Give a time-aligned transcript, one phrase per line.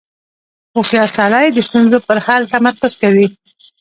[0.75, 3.27] •هوښیار سړی د ستونزو پر حل تمرکز کوي.